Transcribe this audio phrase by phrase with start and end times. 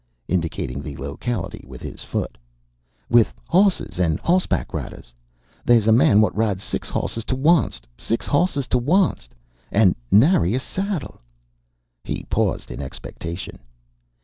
[0.27, 2.35] indicating the locality with his foot
[3.07, 5.13] "with hosses, and hossback riders.
[5.63, 9.29] They is a man wot rides six hosses to onct six hosses to onct
[9.71, 11.21] and nary saddle"
[12.03, 13.59] and he paused in expectation.